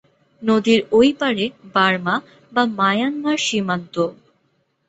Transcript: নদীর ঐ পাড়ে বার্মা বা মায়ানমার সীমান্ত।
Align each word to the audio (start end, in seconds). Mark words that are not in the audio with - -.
নদীর 0.41 0.79
ঐ 0.91 1.01
পাড়ে 1.19 1.45
বার্মা 1.73 2.15
বা 2.51 2.63
মায়ানমার 2.79 3.37
সীমান্ত। 3.39 3.95